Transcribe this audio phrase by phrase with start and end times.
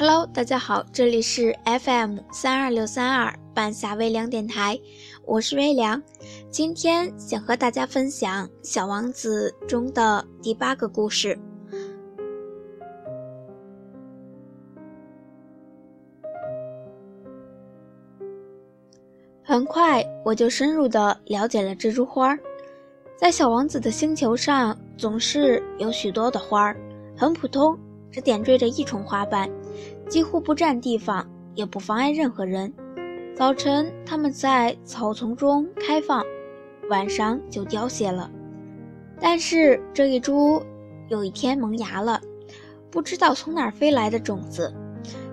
[0.00, 4.78] Hello，大家好，这里是 FM 三二六三二半夏微凉电台，
[5.26, 6.00] 我是微凉。
[6.52, 11.36] 今天想和大家分享《小王子》中的第八个故事。
[19.42, 22.38] 很快，我就深入的了解了蜘蛛花。
[23.16, 26.76] 在小王子的星球上，总是有许多的花儿，
[27.16, 27.76] 很普通，
[28.12, 29.50] 只点缀着一重花瓣。
[30.08, 32.72] 几乎不占地方，也不妨碍任何人。
[33.36, 36.24] 早晨，它们在草丛中开放，
[36.88, 38.30] 晚上就凋谢了。
[39.20, 40.62] 但是这一株
[41.08, 42.20] 有一天萌芽了，
[42.90, 44.72] 不知道从哪儿飞来的种子。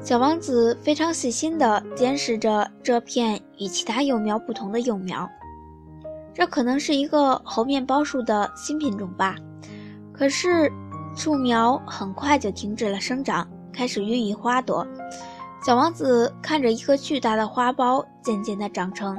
[0.00, 5.28] 小王子非常细心地监视着这片与其他幼苗不同的幼苗。
[6.34, 9.36] 这可能是一个猴面包树的新品种吧。
[10.12, 10.72] 可是，
[11.14, 13.46] 树苗很快就停止了生长。
[13.72, 14.86] 开始孕育花朵，
[15.64, 19.16] 小王子看着一个巨大的花苞渐渐地长成，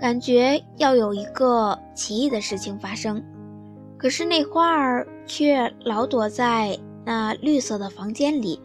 [0.00, 3.22] 感觉要有一个奇异的事情发生。
[3.96, 8.60] 可是那花儿却老躲在那绿色的房间里，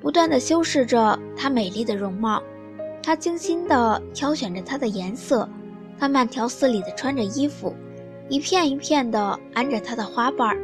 [0.00, 2.42] 不断地修饰着它美丽的容貌。
[3.02, 5.48] 它精心地挑选着它的颜色，
[5.98, 7.74] 它慢条斯理地穿着衣服，
[8.28, 10.58] 一片一片地安着它的花瓣儿。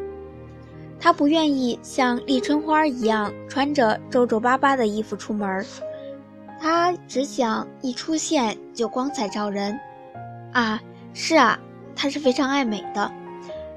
[1.00, 5.64] 他不愿意像立春花一样穿着皱皱巴巴的衣服出门，
[6.60, 9.80] 他只想一出现就光彩照人。
[10.52, 10.78] 啊，
[11.14, 11.58] 是啊，
[11.96, 13.10] 他是非常爱美的。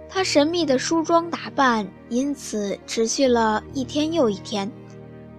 [0.10, 4.70] 他神秘的梳妆打扮因此持续了一天又一天。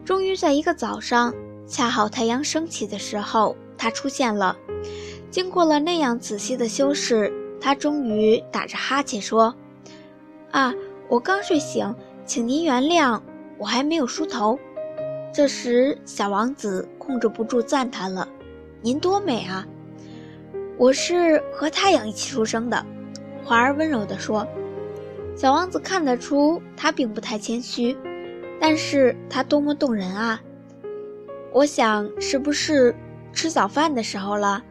[0.06, 1.34] 终于在一个早上，
[1.66, 4.56] 恰好太阳升起的时候，他出现了。
[5.30, 9.54] 经过了那样仔细的修饰，他终于打着哈欠说
[10.50, 10.72] ：“啊。”
[11.08, 13.20] 我刚睡醒，请您原谅，
[13.58, 14.58] 我还没有梳头。
[15.32, 18.26] 这时，小王子控制不住赞叹了
[18.80, 19.66] ：“您多美啊！”
[20.78, 22.84] 我是和太阳一起出生的，
[23.44, 24.46] 花儿温柔地说。
[25.36, 27.96] 小王子看得出他并不太谦虚，
[28.60, 30.40] 但是他多么动人啊！
[31.52, 32.94] 我想，是不是
[33.32, 34.62] 吃早饭的时候了？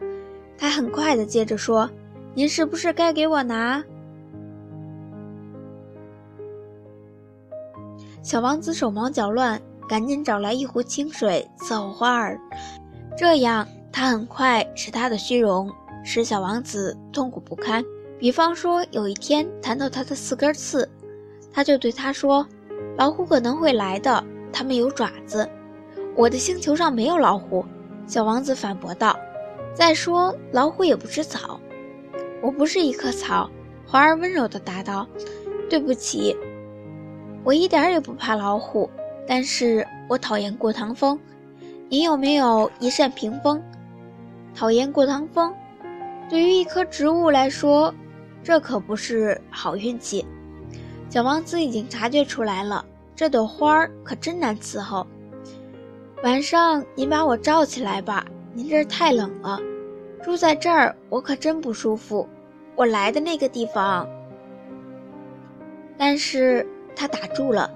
[0.58, 1.88] 他很快地接着说
[2.34, 3.84] ：“您是不是该给我拿？”
[8.24, 12.40] 小王子手忙脚乱，赶紧找来一壶清水伺候花儿。
[13.18, 15.70] 这样，他很快使他的虚荣
[16.02, 17.84] 使小王子痛苦不堪。
[18.18, 20.88] 比方说，有一天谈到他的四根刺，
[21.52, 22.46] 他就对他说
[22.96, 25.46] ：“老虎可能会来的，它们有爪子。”
[26.16, 27.62] 我的星球上没有老虎，
[28.06, 29.14] 小王子反驳道。
[29.74, 31.60] 再说，老虎也不吃草。
[32.40, 33.50] 我不是一棵草，
[33.86, 35.06] 花儿温柔地答道。
[35.68, 36.34] 对不起。
[37.44, 38.88] 我一点也不怕老虎，
[39.28, 41.20] 但是我讨厌过堂风。
[41.90, 43.62] 你有没有一扇屏风？
[44.54, 45.54] 讨厌过堂风，
[46.30, 47.94] 对于一棵植物来说，
[48.42, 50.24] 这可不是好运气。
[51.10, 52.82] 小王子已经察觉出来了，
[53.14, 55.06] 这朵花儿可真难伺候。
[56.22, 58.24] 晚上您把我罩起来吧，
[58.54, 59.60] 您这儿太冷了。
[60.22, 62.26] 住在这儿我可真不舒服。
[62.74, 64.08] 我来的那个地方，
[65.98, 66.66] 但是。
[66.94, 67.70] 他打住了。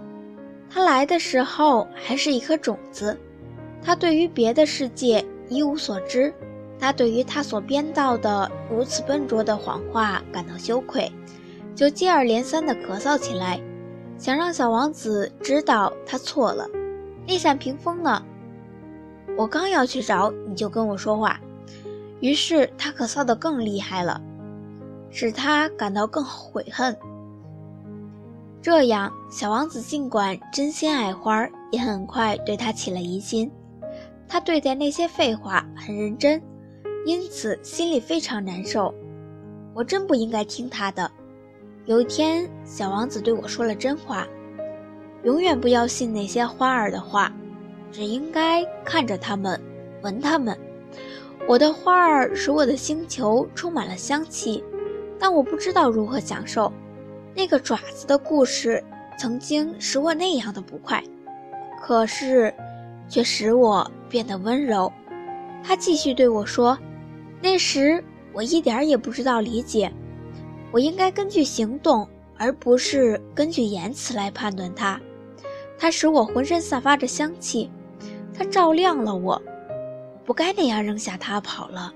[0.70, 3.18] 他来的时候还是一颗种子，
[3.82, 6.32] 他对于别的世界一无所知。
[6.80, 11.10] 他对于他所编造的如此笨拙的谎话感到羞愧，
[11.74, 13.60] 就接二连三地咳嗽起来，
[14.16, 16.68] 想让小王子知道他错了。
[17.26, 18.22] 那扇屏风呢？
[19.36, 21.40] 我刚要去找，你就跟我说话。
[22.20, 24.20] 于是他咳嗽得更厉害了，
[25.10, 26.96] 使他感到更悔恨。
[28.60, 33.50] 这样，小王子尽管真心爱花儿，也很快对他起了疑心。
[34.26, 36.42] 他对待那些废话很认真，
[37.06, 38.92] 因此心里非常难受。
[39.74, 41.10] 我真不应该听他的。
[41.86, 44.26] 有一天，小王子对我说了真话：
[45.22, 47.32] 永远不要信那些花儿的话，
[47.92, 49.58] 只应该看着它们，
[50.02, 50.58] 闻它们。
[51.46, 54.62] 我的花儿使我的星球充满了香气，
[55.18, 56.70] 但我不知道如何享受。
[57.38, 58.82] 那个爪子的故事
[59.16, 61.00] 曾经使我那样的不快，
[61.80, 62.52] 可是，
[63.08, 64.92] 却使我变得温柔。
[65.62, 66.76] 他继续对我说
[67.40, 68.02] ：“那时
[68.32, 69.88] 我一点也不知道理解，
[70.72, 75.00] 我应该根据行动，而不是根据言辞来判断它。
[75.78, 77.70] 它使我浑身散发着香气，
[78.36, 79.40] 它照亮了我。
[80.12, 81.92] 我不该那样扔下它跑了。”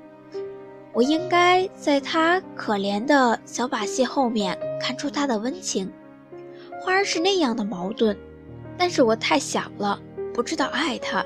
[0.95, 5.91] 我应该在他可怜的小把戏后面看出他的温情。
[6.81, 8.17] 花儿是那样的矛盾，
[8.77, 9.99] 但是我太小了，
[10.35, 11.25] 不知道爱他。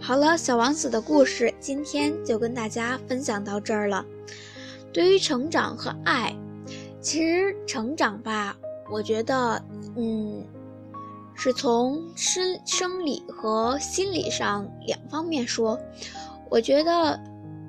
[0.00, 4.04] 好了，小王子的故事今天就跟大家分享到这儿了。
[4.92, 6.34] 对于成长和爱，
[7.00, 8.56] 其实成长吧，
[8.90, 9.62] 我觉得，
[9.96, 10.44] 嗯，
[11.34, 15.78] 是从生生理和心理上两方面说。
[16.50, 17.18] 我觉得，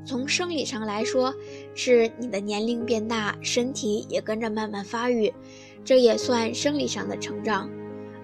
[0.06, 1.34] 从生理上来说，
[1.76, 5.34] 是你的年龄变大，身体也跟着慢慢发育，
[5.86, 7.70] 这也算生理上的成长。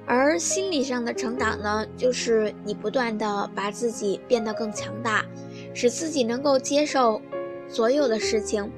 [0.05, 5.25] 而心理上的成长呢，就是你不断的把自己变得更强大，
[5.73, 7.21] 使自己能够接受
[7.67, 8.71] 所有的事情，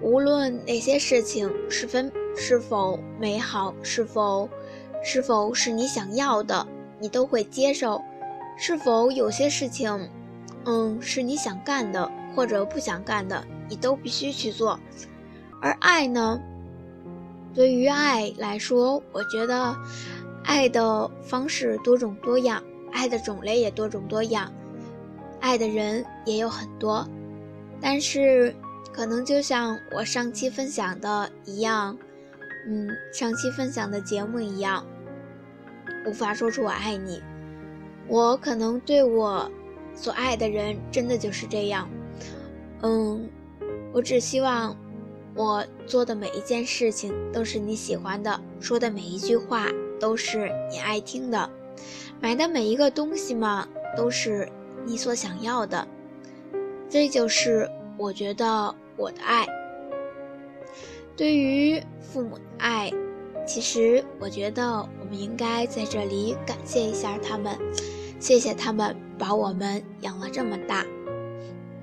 [0.00, 4.48] 无论哪些事情是分是否美好，是否
[5.02, 6.66] 是否是你想要的，
[6.98, 8.00] 你都会接受；
[8.56, 10.10] 是否有些事情，
[10.64, 14.78] 嗯，是你想干的或者不想干的，你都必须去做。
[15.60, 16.40] 而爱呢，
[17.54, 19.76] 对于爱来说，我觉得。
[20.46, 22.62] 爱的方式多种多样，
[22.92, 24.52] 爱的种类也多种多样，
[25.40, 27.08] 爱的人也有很多，
[27.80, 28.54] 但是
[28.92, 31.96] 可能就像我上期分享的一样，
[32.66, 34.86] 嗯，上期分享的节目一样，
[36.06, 37.22] 无法说出我爱你。
[38.06, 39.50] 我可能对我
[39.94, 41.88] 所爱的人真的就是这样，
[42.82, 43.28] 嗯，
[43.92, 44.76] 我只希望
[45.34, 49.68] 我做的每一件事情都是你喜欢的，说的每一句话。
[50.00, 51.48] 都是你爱听的，
[52.20, 53.66] 买的每一个东西嘛，
[53.96, 54.46] 都是
[54.84, 55.86] 你所想要的。
[56.90, 59.46] 这就是我觉得我的爱。
[61.16, 62.90] 对于父母的爱，
[63.46, 67.56] 其实我觉得我们应该在这里感谢一下他们，
[68.18, 70.84] 谢谢他们把我们养了这么大。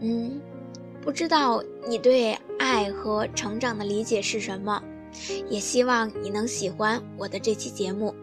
[0.01, 0.41] 嗯，
[1.01, 4.83] 不知道你对爱和成长的理解是什么？
[5.49, 8.13] 也希望你能喜欢我的这期节目。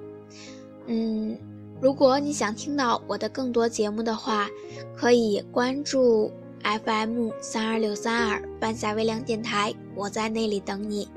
[0.86, 1.38] 嗯，
[1.80, 4.48] 如果你想听到我的更多节目的话，
[4.96, 6.30] 可以关注
[6.62, 11.08] FM 三二六三二半夏微凉电台，我在那里等你。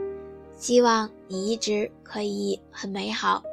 [0.57, 3.43] 希望你一直可以很美好。